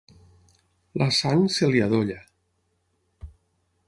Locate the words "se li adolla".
1.57-2.17